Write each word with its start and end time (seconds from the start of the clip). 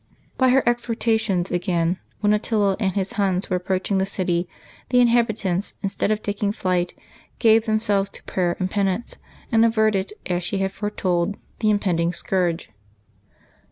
By 0.35 0.49
her 0.49 0.63
exhortations 0.67 1.51
again, 1.51 1.99
when 2.21 2.33
Attila 2.33 2.75
and 2.79 2.93
his 2.93 3.11
Huns 3.13 3.51
were 3.51 3.57
approaching 3.57 3.99
the 3.99 4.05
city, 4.07 4.49
the 4.89 4.99
inhabitants, 4.99 5.75
instead 5.83 6.09
of 6.11 6.23
taking 6.23 6.51
flight, 6.51 6.95
gave 7.37 7.67
themselves 7.67 8.09
to 8.13 8.23
prayer 8.23 8.57
and 8.59 8.67
penance, 8.71 9.17
and 9.51 9.63
averted, 9.63 10.11
as 10.25 10.43
she 10.43 10.57
had 10.57 10.71
foretold, 10.71 11.37
the 11.59 11.69
impending 11.69 12.13
scourge. 12.13 12.71